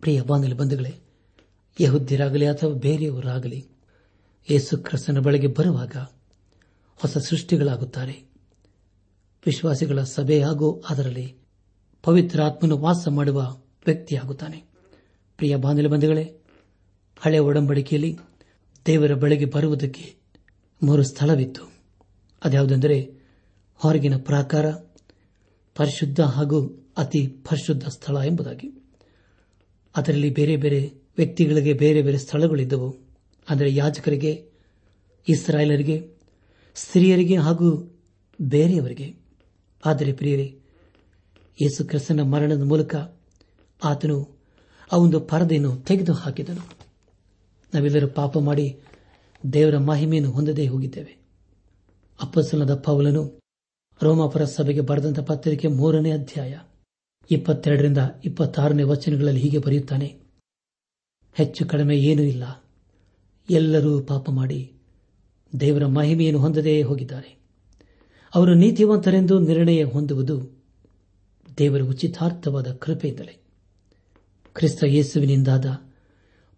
[0.00, 0.94] ಪ್ರಿಯ ಬಾಂಧಲಿ ಬಂಧುಗಳೇ
[1.80, 3.68] ಯಹುದ್ದಿರಾಗಲಿ ಅಥವಾ ಬೇರೆಯವರಾಗಲಿ,
[4.50, 5.96] ಯೇಸು ಕ್ರಿಸ್ತನ ಬಳಿಗೆ ಬರುವಾಗ
[6.96, 8.24] ಹೊಸ ಸೃಷ್ಟಿಗಳಾಗುತ್ತಾರೆ.
[9.46, 11.43] ವಿಶ್ವಾಸಿಗಳ ಸಭೆ ಹಾಗೂ ಅದರಲ್ಲಿ
[12.04, 13.40] ಪವಿತ್ರಾತ್ಮನು ವಾಸ ಮಾಡುವ
[13.86, 14.64] ವ್ಯಕ್ತಿಯಾಗುತ್ತಾನೆ.
[15.36, 16.44] ಪ್ರಿಯ ಬಾಂಧವ ಬಂಧುಗಳೇ,
[17.18, 18.18] ಹಳೆ ಒಡಂಬಡಿಕೆಯಲ್ಲಿ
[18.86, 20.14] ದೇವರ ಬಳಿಗೆ ಬರುವುದಕ್ಕೆ
[20.82, 21.72] ಮೂರು ಸ್ಥಳವಿತ್ತು.
[22.44, 23.12] ಅದ್ಯಾವುದೆಂದರೆ
[23.74, 24.70] ಹೊರಗಿನ ಪ್ರಾಕಾರ,
[25.74, 28.82] ಪರಿಶುದ್ಧ ಹಾಗೂ ಅತಿ ಪರಿಶುದ್ಧ ಸ್ಥಳ ಎಂಬುದಾಗಿ.
[29.96, 32.96] ಅದರಲ್ಲಿ ಬೇರೆ ಬೇರೆ ವ್ಯಕ್ತಿಗಳಿಗೆ ಬೇರೆ ಬೇರೆ ಸ್ಥಳಗಳಿದ್ದವು.
[33.48, 34.50] ಅಂದರೆ ಯಾಜಕರಿಗೆ,
[35.28, 36.10] ಇಸ್ರಾಯೇಲರಿಗೆ,
[36.74, 37.98] ಸ್ತ್ರೀಯರಿಗೆ ಹಾಗೂ
[38.42, 39.14] ಬೇರೆಯವರಿಗೆ.
[39.84, 40.60] ಆದರೆ ಪ್ರಿಯರೇ
[41.62, 42.94] ಯೇಸು ಕ್ರಿಸ್ತನ ಮರಣದ ಮೂಲಕ
[43.84, 44.38] ಆತನು
[44.92, 46.84] ಆ ಒಂದು ಪರದೆಯನ್ನು ತೆಗೆದು ಹಾಕಿದನು
[47.74, 48.80] ನಾವೆಲ್ಲರೂ ಪಾಪ ಮಾಡಿ
[49.52, 51.16] ದೇವರ ಮಹಿಮೆಯನ್ನು ಹೊಂದದೇ ಹೋಗಿದ್ದೇವೆ.
[52.22, 53.40] ಅಪ್ಪಸಲದ ಪೌಲನು
[54.02, 56.58] ರೋಮಾಪುರ ಸಭೆಗೆ ಬರೆದಂತ ಪತ್ರಿಕೆ ಮೂರನೇ ಅಧ್ಯಾಯ
[57.30, 60.20] ಇಪ್ಪತ್ತೆರಡರಿಂದ ಇಪ್ಪತ್ತಾರನೇ ವಚನಗಳಲ್ಲಿ ಹೀಗೆ ಬರೆಯುತ್ತಾನೆ.
[61.34, 62.64] ಹೆಚ್ಚು ಕಡಿಮೆ ಏನೂ ಇಲ್ಲ.
[63.50, 64.72] ಎಲ್ಲರೂ ಪಾಪ ಮಾಡಿ
[65.60, 67.38] ದೇವರ ಮಹಿಮೆಯನ್ನು ಹೊಂದದೇ ಹೋಗಿದ್ದಾರೆ.
[68.34, 70.53] ಅವರು ನೀತಿವಂತರೆಂದು ನಿರ್ಣಯ ಹೊಂದುವುದು
[71.58, 73.42] ದೇವರ ಉಚಿತಾರ್ಥವಾದ ಕೃಪೆಯಿಂದಲೇ.
[74.54, 75.66] ಕ್ರಿಸ್ತ ಯೇಸುವಿನಿಂದಾದ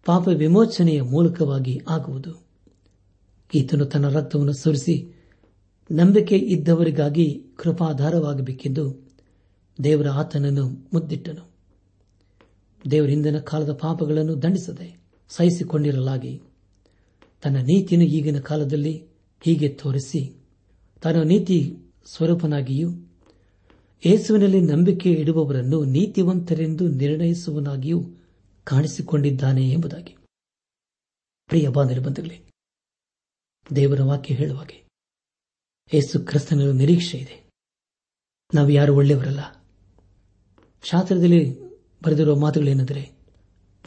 [0.05, 2.45] ಪಾಪ ವಿಮೋಚನೆಯ ಮೂಲಕವಾಗಿ ಆಗುವುದು.
[3.53, 5.15] ಈತನು ತನ್ನ ರಕ್ತವನ್ನು ಸುರಿಸಿ
[5.91, 9.11] ನಂಬಿಕೆ ಇದ್ದವರಿಗಾಗಿ ಕೃಪಾಧಾರವಾಗಬೇಕೆಂದು
[9.83, 11.51] ದೇವರ ಆತನನ್ನು ಮುದ್ದಿಟ್ಟನು.
[12.91, 14.97] ದೇವರಿಂದನ ಕಾಲದ ಪಾಪಗಳನ್ನು ದಂಡಿಸದೆ
[15.29, 16.41] ಸಹಿಸಿಕೊಂಡಿರಲಾಗಿ
[17.43, 19.03] ತನ್ನ ನೀತಿಯನ್ನು ಈಗಿನ ಕಾಲದಲ್ಲಿ
[19.41, 20.35] ಹೀಗೆ ತೋರಿಸಿ
[21.01, 23.06] ತನ್ನ ನೀತಿ ಸ್ವರೂಪನಾಗಿಯೂ
[24.05, 28.03] ಯೇಸುವಿನಲ್ಲಿ ನಂಬಿಕೆ ಇಡುವವರನ್ನು ನೀತಿವಂತರೆಂದು ನಿರ್ಣಯಿಸುವನಾಗಿಯೂ
[28.63, 30.15] ಕಾಣಿಸಿಕೊಂಡಿದ್ದಾನೆ ಎಂಬುದಾಗಿ.
[31.45, 32.09] ಪ್ರಿಯ ಬಾಂಧವ
[33.75, 34.87] ದೇವರ ವಾಕ್ಯ ಹೇಳುವಾಗೆ
[35.93, 37.49] ಯೇಸು ಕ್ರಿಸ್ತನ ನಿರೀಕ್ಷೆ ಇದೆ.
[38.53, 39.39] ನಾವು ಯಾರು ಒಳ್ಳೆಯವರಲ್ಲ?
[40.83, 41.59] ಶಾಸ್ತ್ರದಲ್ಲಿ
[42.03, 43.11] ಬರೆದಿರುವ ಮಾತುಗಳೇನೆಂದರೆ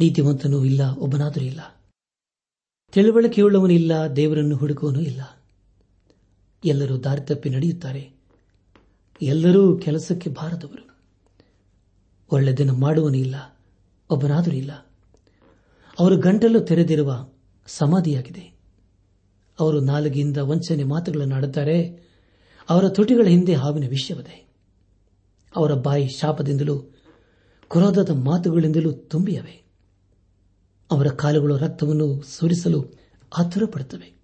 [0.01, 1.83] ನೀತಿವಂತನೂ ಇಲ್ಲ, ಒಬ್ಬನಾದರೂ ಇಲ್ಲ.
[2.93, 5.45] ತಿಳುವಳಿಕೆಯುಳ್ಳವನು ಇಲ್ಲ, ದೇವರನ್ನು ಹುಡುಕುವನು ಇಲ್ಲ.
[6.65, 8.20] ಎಲ್ಲರೂ ದಾರಿ ತಪ್ಪಿ ನಡೆಯುತ್ತಾರೆ.
[9.23, 10.91] ಎಲ್ಲರೂ ಕೆಲಸಕ್ಕೆ ಬಾರದವರು.
[12.33, 13.59] ಒಳ್ಳೆದನ್ನು ಮಾಡುವನಿಲ್ಲ
[14.11, 14.73] ಒಬ್ಬನಾದರೂ ಇಲ್ಲ.
[15.99, 17.29] ಅವರು ಗಂಟಲು ತೆರೆದಿರುವ
[17.67, 18.59] ಸಮಾಧಿಯಾಗಿದೆ.
[19.61, 21.89] ಅವರು ನಾಲಿಗೆಯಿಂದ ವಂಚನೆ ಮಾತುಗಳನ್ನು ಆಡುತ್ತಾರೆ.
[22.71, 24.53] ಅವರ ತುಟಿಗಳ ಹಿಂದೆ ಹಾವಿನ ವಿಷಯವದೆ.
[25.57, 26.79] ಅವರ ಬಾಯಿ ಶಾಪದಿಂದಲೂ,
[27.71, 29.63] ಕ್ರೋಧದ ಮಾತುಗಳಿಂದಲೂ ತುಂಬಿಯವೆ.
[30.91, 32.99] ಅವರ ಕಾಲುಗಳು ರಕ್ತವನ್ನು ಸುರಿಸಲು
[33.39, 34.21] ಆತುರಪಡುತ್ತವೆ.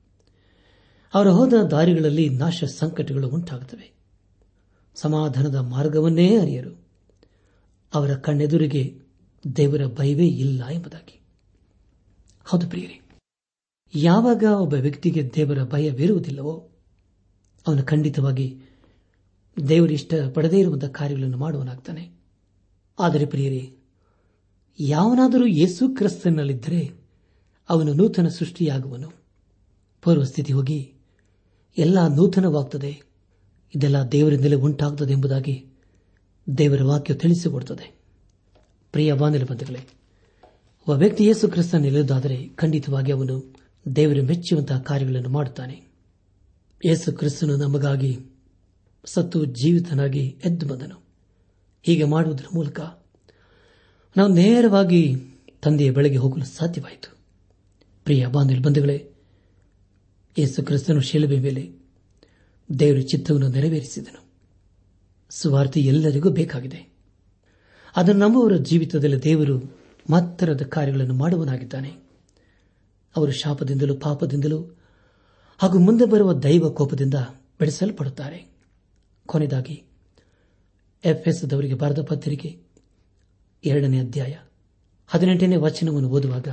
[1.14, 3.95] ಅವರ ಹೋದ ದಾರಿಗಳಲ್ಲಿ ನಾಶ ಸಂಕಟಗಳು ಉಂಟಾಗುತ್ತವೆ.
[4.96, 6.86] ಸಮಾಧಾನದ ಮಾರ್ಗವನ್ನೇ ಅರಿಯರು.
[7.94, 8.82] ಅವರ ಕಣ್ಣೆದುರಿಗೆ
[9.56, 11.20] ದೇವರ ಭಯವೇ ಇಲ್ಲ ಎಂಬುದಾಗಿ.
[12.44, 13.00] ಹೌದು ಪ್ರಿಯರಿ,
[13.94, 16.54] ಯಾವಾಗ ಒಬ್ಬ ವ್ಯಕ್ತಿಗೆ ದೇವರ ಭಯವಿರುವುದಿಲ್ಲವೋ,
[17.66, 18.60] ಅವನು ಖಂಡಿತವಾಗಿ
[19.68, 22.10] ದೇವರಿಷ್ಟ ಪಡೆದೇ ಇರುವಂತಹ ಕಾರ್ಯಗಳನ್ನು ಮಾಡುವನಾಗ್ತಾನೆ.
[22.98, 23.76] ಆದರೆ ಪ್ರಿಯರಿ,
[24.80, 26.92] ಯಾವನಾದರೂ ಯೇಸು ಕ್ರಿಸ್ತನಲ್ಲಿದ್ದರೆ
[27.68, 29.10] ಅವನು ನೂತನ ಸೃಷ್ಟಿಯಾಗುವನು.
[30.02, 30.94] ಪೂರ್ವಸ್ಥಿತಿ ಹೋಗಿ,
[31.78, 33.02] ಎಲ್ಲ ನೂತನವಾಗುತ್ತದೆ
[33.74, 35.66] ಇದೆಲ್ಲ ದೇವರಿಂದಲೇ ಉಂಟಾಗುತ್ತದೆ ಎಂಬುದಾಗಿ
[36.58, 37.98] ದೇವರ ವಾಕ್ಯ ತಿಳಿಸಿಕೊಡುತ್ತದೆ.
[38.92, 39.76] ಪ್ರಿಯ ಬಾಂಧವೇ
[40.88, 43.54] ಒಬ್ಬ ವ್ಯಕ್ತಿ ಯೇಸು ಕ್ರಿಸ್ತನಿಲ್ಲದಾದರೆ ಖಂಡಿತವಾಗಿ ಅವನು
[43.96, 45.82] ದೇವರು ಮೆಚ್ಚುವಂತಹ ಕಾರ್ಯಗಳನ್ನು ಮಾಡುತ್ತಾನೆ.
[46.86, 48.18] ಯೇಸು ಕ್ರಿಸ್ತನು ನಮಗಾಗಿ
[49.04, 51.04] ಸತ್ತು ಜೀವಿತನಾಗಿ ಎದ್ದು ಬಂದನು.
[51.82, 52.80] ಹೀಗೆ ಮಾಡುವುದರ ಮೂಲಕ
[54.16, 55.16] ನಾವು ನೇರವಾಗಿ
[55.62, 57.16] ತಂದೆಯ ಬೆಳೆಗೆ ಹೋಗಲು ಸಾಧ್ಯವಾಯಿತು.
[58.04, 59.10] ಪ್ರಿಯ ಬಾಂಧವ ಬಂಧುಗಳೇ,
[60.38, 61.75] ಯೇಸು ಕ್ರಿಸ್ತನು ಶಿಲುಬೆ ಮೇಲೆ
[62.78, 64.24] ದೇವರ ಚಿತ್ತವನ್ನು ನೆರವೇರಿಸಿದನು.
[65.30, 66.96] ಸುವಾರ್ತೆ ಎಲ್ಲರಿಗೂ ಬೇಕಾಗಿದೆ.
[67.96, 69.78] ಅದನ್ನು ನಮ್ಮವರ ಜೀವಿತದಲ್ಲಿ ದೇವರು
[70.10, 71.88] ಮತ್ತರದ ಕಾರ್ಯಗಳನ್ನು ಮಾಡುವನಾಗಿದ್ದಾನೆ
[73.16, 74.78] ಅವರು ಶಾಪದಿಂದಲೂ ಪಾಪದಿಂದಲೂ
[75.58, 77.14] ಹಾಗೂ ಮುಂದೆ ಬರುವ ದೈವ ಕೋಪದಿಂದ
[77.58, 78.56] ಬೆಳೆಸಲ್ಪಡುತ್ತಾರೆ
[79.26, 79.84] ಕೊನೆಯದಾಗಿ
[81.04, 82.62] ಎಫ್ಎಸ್ದವರಿಗೆ ಬರೆದ ಪತ್ರಿಕೆ
[83.64, 84.34] ಎರಡನೇ ಅಧ್ಯಾಯ
[85.06, 86.48] ಹದಿನೆಂಟನೇ ವಚನವನ್ನು ಓದುವಾಗ,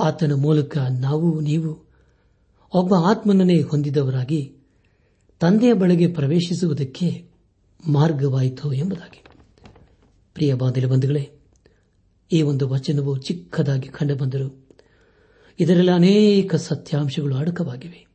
[0.00, 1.88] ಆತನ ಮೂಲಕ ನಾವು, ನೀವು
[2.74, 4.59] ಒಬ್ಬ ಆತ್ಮನನ್ನೇ ಹೊಂದಿದವರಾಗಿ
[5.40, 7.28] ತಂದೆಯ ಬಳಿಗೆ ಪ್ರವೇಶಿಸುವುದಕ್ಕೆ
[7.88, 9.24] ಮಾರ್ಗವಾಯಿತು ಎಂಬುದಾಗಿ.
[10.34, 11.30] ಪ್ರಿಯ ಬಾಂಧವ ಬಂಧುಗಳೇ,
[12.32, 14.68] ಈ ಒಂದು ವಚನವು ಚಿಕ್ಕದಾಗಿ ಕಂಡುಬಂದರು
[15.60, 18.06] ಇದರಲ್ಲಿ ಅನೇಕ ಸತ್ಯಾಂಶಗಳು ಅಡಕವಾಗಿವೆ.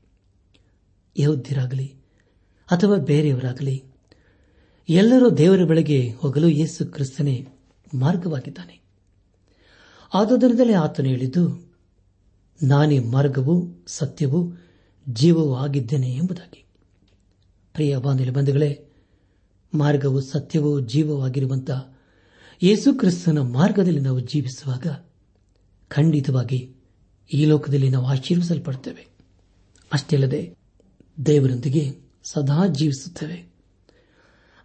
[1.19, 1.95] ಯಹೋದ್ಯರಾಗಲಿ
[2.71, 3.83] ಅಥವಾ ಬೇರೆಯವರಾಗಲಿ,
[4.89, 7.47] ಎಲ್ಲರೂ ದೇವರ ಬಳಿಗೆ ಹೋಗಲು ಯೇಸು ಕ್ರಿಸ್ತನೇ
[7.93, 8.81] ಮಾರ್ಗವಾಗಿದ್ದಾನೆ.
[10.13, 11.73] ಆದುದರಿಂದಲೇ ಆತನು ಹೇಳಿದ್ದು,
[12.63, 14.57] ನಾನೇ ಮಾರ್ಗವೂ, ಸತ್ಯವೂ,
[15.09, 16.64] ಜೀವವೂ ಆಗಿದ್ದೇನೆ ಎಂಬುದಾಗಿ.
[17.75, 18.85] ಪ್ರಿಯ ಬಾಂಧವ್ಯ ಬಂಧುಗಳೇ,
[19.73, 21.97] ಮಾರ್ಗವು ಸತ್ಯವೂ ಜೀವವಾಗಿರುವಂತಹ
[22.63, 24.87] ಯೇಸು ಕ್ರಿಸ್ತನ ಮಾರ್ಗದಲ್ಲಿ ನಾವು ಜೀವಿಸುವಾಗ
[25.89, 26.75] ಖಂಡಿತವಾಗಿ
[27.33, 29.07] ಈ ಲೋಕದಲ್ಲಿ ನಾವು ಆಶೀರ್ವಿಸಲ್ಪಡುತ್ತೇವೆ
[29.93, 30.55] ಅಷ್ಟೇ ಅಲ್ಲದೆ
[31.25, 33.53] ದೇವರೊಂದಿಗೆ ಸದಾ ಜೀವಿಸುತ್ತೇವೆ.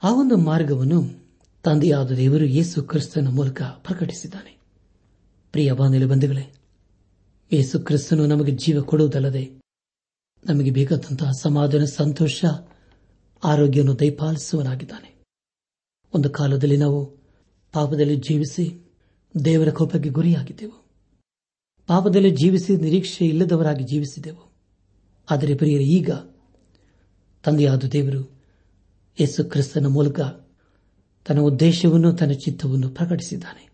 [0.02, 1.26] ಆ ಒಂದು ಮಾರ್ಗವನ್ನು
[1.62, 4.58] ತಂದೆಯಾದ ದೇವರು ಯೇಸು ಕ್ರಿಸ್ತನ ಮೂಲಕ ಪ್ರಕಟಿಸಿದ್ದಾನೆ.
[5.52, 6.52] ಪ್ರಿಯ ಬಾಂಧವ್ಯ ಬಂಧುಗಳೇ,
[7.52, 9.60] ಯೇಸು ಕ್ರಿಸ್ತನು ನಮಗೆ ಜೀವ ಕೊಡುವುದಲ್ಲದೆ
[10.46, 12.44] ನಮಗೆ ಬೇಕಾದಂತಹ ಸಮಾಧಾನ, ಸಂತೋಷ
[13.44, 15.22] ಆರೋಗ್ಯವನ್ನು ದಯಪಾಲಿಸುವನಾಗಿದ್ದಾನೆ
[16.14, 17.20] ಒಂದು ಕಾಲದಲ್ಲಿ ನಾವು
[17.72, 18.90] ಪಾಪದಲ್ಲಿ ಜೀವಿಸಿ
[19.44, 20.90] ದೇವರ ಕೋಪಕ್ಕೆ ಗುರಿಯಾಗಿದ್ದೆವು.
[21.86, 24.52] ಪಾಪದಲ್ಲಿ ಜೀವಿಸಿ ನಿರೀಕ್ಷೆ ಇಲ್ಲದವರಾಗಿ ಜೀವಿಸಿದೆವು.
[25.30, 26.10] ಆದರೆ ಪ್ರಿಯರು, ಈಗ
[27.44, 28.42] ತಂದೆಯಾದ ದೇವರು
[29.20, 30.20] ಯೇಸು ಕ್ರಿಸ್ತನ ಮೂಲಕ
[31.26, 33.70] ತನ್ನ ಉದ್ದೇಶವನ್ನು, ತನ್ನ ಚಿತ್ತವನ್ನು ಪ್ರಕಟಿಸಿದ್ದಾನೆ.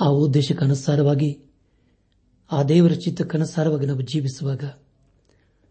[0.00, 1.38] ಆ ಉದ್ದೇಶಕ್ಕನುಸಾರವಾಗಿ,
[2.52, 4.64] ಆ ದೇವರ ಚಿತ್ತಕ್ಕನುಸಾರವಾಗಿ ನಾವು ಜೀವಿಸುವಾಗ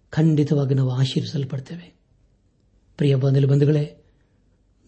[0.09, 2.02] ಖಂಡಿತವಾಗಿ ನಾವು ಆಶೀರ್ವಿಸಲ್ಪಡ್ತೇವೆ.
[2.97, 4.03] ಪ್ರಿಯ ಬಂಧಲು ಬಂಧುಗಳೇ,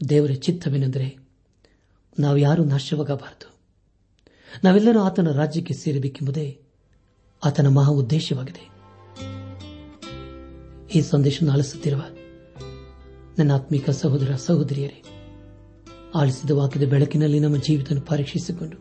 [0.10, 1.28] ದೇವರ ಚಿತ್ತವೇನೆಂದರೆ
[2.20, 3.56] ನಾವು ಯಾರೂ ನಾಶವಾಗಬಾರದು.
[4.64, 6.62] ನಾವೆಲ್ಲರೂ ಆತನ ರಾಜ್ಯಕ್ಕೆ ಸೇರಬೇಕೆಂಬುದೇ
[7.46, 8.76] ಆತನ ಮಹಾ ಉದ್ದೇಶವಾಗಿದೆ.
[10.96, 12.02] ಈ ಸಂದೇಶವನ್ನು ಆಲಿಸುತ್ತಿರುವ
[13.38, 15.04] ನನ್ನ ಆತ್ಮಿಕ ಸಹೋದರ ಸಹೋದರಿಯರೇ,
[16.16, 18.78] ಆಲಿಸಿದ ವಾಕ್ಯದ ಬೆಳಕಿನಲ್ಲಿ ನಮ್ಮ ಜೀವಿತ ಪರೀಕ್ಷಿಸಿಕೊಂಡು,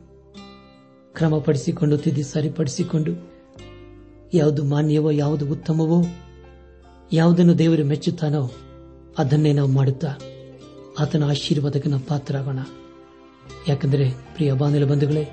[1.14, 3.32] ಕ್ರಮಪಡಿಸಿಕೊಂಡು, ತಿದ್ದಿ ಸರಿಪಡಿಸಿಕೊಂಡು,
[4.34, 6.04] ಯಾವುದು ಮಾನ್ಯವೋ, ಯಾವುದು ಉತ್ತಮವೋ,
[7.12, 8.50] ಯಾವುದನ್ನು ದೇವರು ಮೆಚ್ಚುತ್ತಾನೋ
[9.18, 10.08] ಅದನ್ನೇ ನಾವು ಮಾಡುತ್ತಾ
[10.98, 12.58] ಆತನ ಆಶೀರ್ವಾದಕ್ಕೆ ನಾವು ಪಾತ್ರರಾಗೋಣ.
[13.68, 15.28] ಯಾಕೆಂದರೆ ಪ್ರಿಯ ಬಾಂಧವ ಬಂಧುಗಳೇ,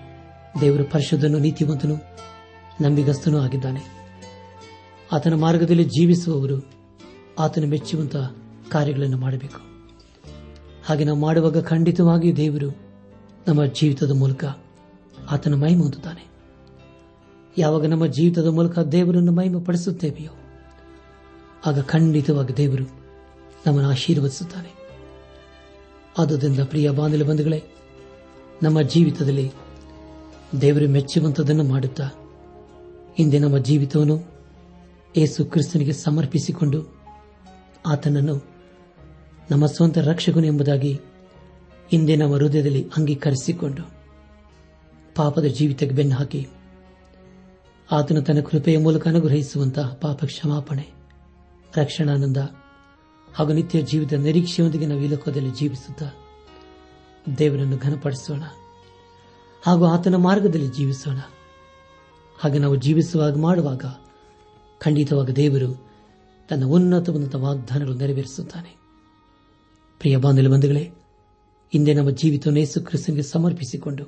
[0.62, 1.96] ದೇವರ ಪರಿಶುದ್ಧನು ನೀತಿವಂತನು
[2.82, 4.02] ನಂಬಿಗಸ್ತನೂ ಆಗಿದ್ದಾನೆ.
[5.12, 6.70] ಆತನ ಮಾರ್ಗದಲ್ಲಿ ಜೀವಿಸುವವರು
[7.40, 8.36] ಆತನ ಮೆಚ್ಚುವಂತಹ
[8.72, 9.60] ಕಾರ್ಯಗಳನ್ನು ಮಾಡಬೇಕು.
[10.86, 12.78] ಹಾಗೆ ನಾವು ಮಾಡುವಾಗ ಖಂಡಿತವಾಗಿ ದೇವರು
[13.48, 14.46] ನಮ್ಮ ಜೀವಿತದ ಮೂಲಕ
[15.32, 16.28] ಆತನ ಮಹಿಮೆ ಹೊಂದುತ್ತಾನೆ.
[17.58, 20.32] ಯಾವಾಗ ನಮ್ಮ ಜೀವಿತದ ಮೂಲಕ ದೇವರನ್ನು ಮಹಿಮೆ ಪಡಿಸುತ್ತೇವೆಯೋ,
[21.66, 23.01] ಆಗ ಖಂಡಿತವಾಗಿ ದೇವರು
[23.68, 24.70] ನಮ್ಮನ್ನು ಆಶೀರ್ವದಿಸುತ್ತಾನೆ.
[26.18, 27.64] ಆದುದರಿಂದ ಪ್ರಿಯ ಬಾಂಧವ ಬಂಧುಗಳೇ,
[28.64, 29.52] ನಮ್ಮ ಜೀವಿತದಲ್ಲಿ
[30.62, 32.04] ದೇವರು ಮೆಚ್ಚುವಂತದನ್ನು ಮಾಡುತ್ತಾ,
[33.18, 34.32] ಹಿಂದೆ ನಮ್ಮ ಜೀವಿತವನ್ನು
[35.18, 37.02] ಏಸು ಕ್ರಿಸ್ತನಿಗೆ ಸಮರ್ಪಿಸಿಕೊಂಡು
[37.86, 38.52] ಆತನನ್ನು
[39.52, 41.00] ನಮ್ಮ ಸ್ವಂತ ರಕ್ಷಕನು ಎಂಬುದಾಗಿ
[41.92, 43.84] ಹಿಂದೆ ನಮ್ಮ ಹೃದಯದಲ್ಲಿ ಅಂಗೀಕರಿಸಿಕೊಂಡು
[45.16, 46.48] ಪಾಪದ ಜೀವಿತಕ್ಕೆ ಬೆನ್ನು ಹಾಕಿ
[47.92, 50.94] ಆತನು ತನ್ನ ಕೃಪೆಯ ಮೂಲಕ ಅನುಗ್ರಹಿಸುವಂತಹ ಪಾಪ ಕ್ಷಮಾಪಣೆ,
[51.78, 52.38] ರಕ್ಷಣಾನಂದ
[53.34, 56.12] ಹಾಗೂ ನಿತ್ಯ ಜೀವಿತ ನಿರೀಕ್ಷೆಯೊಂದಿಗೆ ನಾವು ಈ ಲೋಕದಲ್ಲಿ ಜೀವಿಸುತ್ತಾ
[57.38, 58.44] ದೇವರನ್ನು ಘನಪಡಿಸೋಣ
[59.64, 61.18] ಹಾಗೂ ಆತನ ಮಾರ್ಗದಲ್ಲಿ ಜೀವಿಸೋಣ.
[62.40, 63.86] ಹಾಗೆ ನಾವು ಜೀವಿಸುವಾಗ ಮಾಡುವಾಗ
[64.80, 65.92] ಖಂಡಿತವಾಗ ದೇವರು
[66.50, 68.70] ತನ್ನ ಉನ್ನತ ಉನ್ನತ ವಾಗ್ದಾನಗಳು ನೆರವೇರಿಸುತ್ತಾನೆ.
[70.00, 70.92] ಪ್ರಿಯ ಬಾಂಧವ ಬಂಧುಗಳೇ
[71.74, 74.06] ಹಿಂದೆ ನಮ್ಮ ಜೀವಿತ ನೇಸು ಕ್ರಿಸ್ತನಿಗೆ ಸಮರ್ಪಿಸಿಕೊಂಡು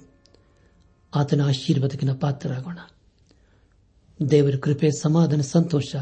[1.16, 2.78] ಆತನ ಆಶೀರ್ವಾದಕ್ಕಿನ ಪಾತ್ರರಾಗೋಣ.
[4.32, 5.96] ದೇವರ ಕೃಪೆ, ಸಮಾಧಾನ, ಸಂತೋಷ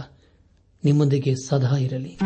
[0.86, 2.18] ನಿಮ್ಮೊಂದಿಗೆ ಸದಾ ಇರಲಿ.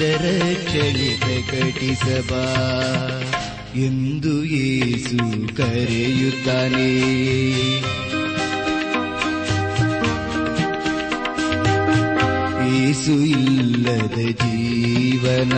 [0.00, 2.44] ಹೊಂದಿದ ರಕ್ಷಣೆ ಪ್ರಕಟಿಸಬಾ.
[3.76, 7.00] ಎಂದು ಯೇಸು ಕರೆಯುತ್ತಾನೆ.
[12.70, 15.52] ಯೇಸು ಇಲ್ಲದ ಜೀವನ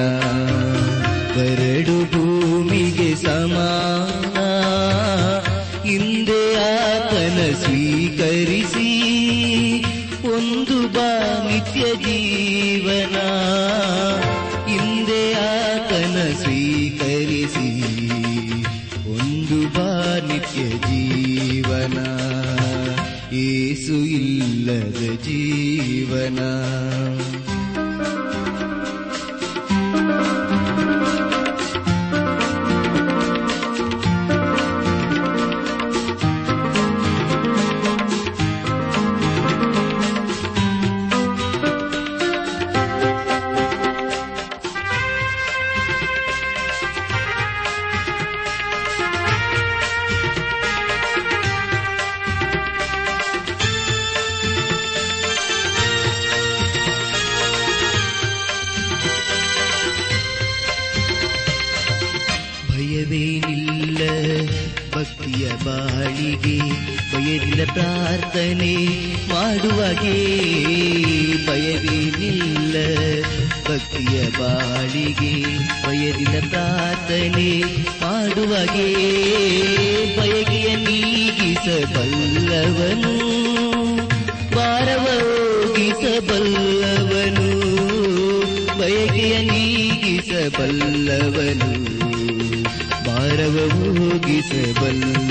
[1.35, 4.39] ಕರಡು ಭೂಮಿಗೆ ಸಮಾನ.
[5.83, 8.82] ಹಿಂದೆ ಆತನ ಸ್ವೀಕರಿಸಿ
[21.83, 22.01] ಜೀವನ
[23.33, 26.39] ಏಸು ಇಲ್ಲದ ಜೀವನ.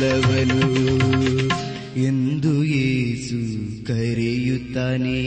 [0.02, 0.64] ಹೋಗಿಸಬಲ್ಲವನು
[2.00, 3.40] ಎಂದು ಯೇಸು
[3.86, 5.22] ಕರೆಯುತ್ತಾನೆ.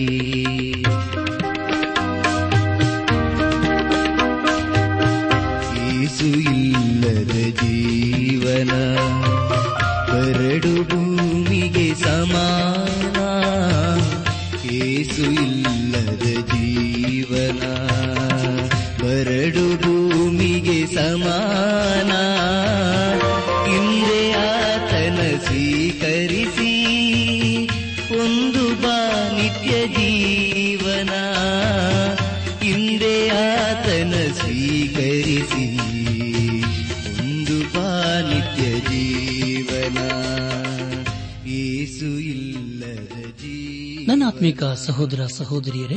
[44.45, 45.97] ಆತ್ಮಿಕ ಸಹೋದರ ಸಹೋದರಿಯರೇ,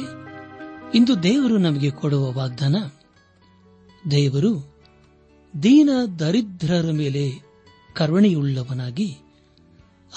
[0.94, 2.76] ಇಂದು ದೇವರು ನಮಗೆ ಕೊಡುವ ವಾಗ್ದಾನ,
[4.12, 4.74] ದೇವರು
[5.64, 7.32] ದೀನ ದರಿದ್ರರ ಮೇಲೆ
[7.96, 9.18] ಕರುಣೆಯುಳ್ಳವನಾಗಿ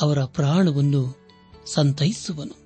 [0.01, 1.19] ಅವರ ಪ್ರಾಣವನ್ನು
[1.67, 2.57] ಸಂತೈಸುವನು.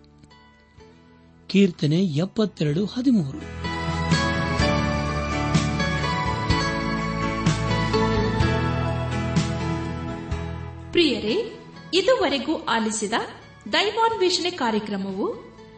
[1.49, 3.41] ಕೀರ್ತನೆ ಎಪ್ಪತ್ತೆರಡು ಹದಿಮೂರು.
[10.93, 11.59] ಪ್ರಿಯರೇ,
[11.95, 13.13] ಇದುವರೆಗೂ ಆಲಿಸಿದ
[13.73, 15.54] ದೈವಾನ್ವೇಷಣೆ ಕಾರ್ಯಕ್ರಮವು